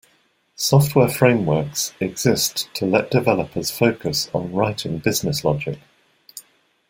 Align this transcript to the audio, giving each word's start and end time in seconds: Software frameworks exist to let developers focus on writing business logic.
Software 0.55 1.07
frameworks 1.09 1.93
exist 1.99 2.73
to 2.73 2.85
let 2.87 3.11
developers 3.11 3.69
focus 3.69 4.31
on 4.33 4.51
writing 4.51 4.97
business 4.97 5.43
logic. 5.45 5.77